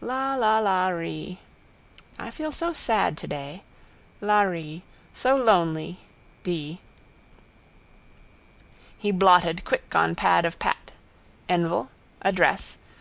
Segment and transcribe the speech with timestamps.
[0.00, 1.38] La la la ree.
[2.18, 3.62] I feel so sad today.
[4.20, 4.82] La ree.
[5.14, 6.00] So lonely.
[6.42, 6.80] Dee.
[8.98, 10.90] He blotted quick on pad of Pat.
[11.48, 11.88] Envel.
[12.20, 12.78] Address.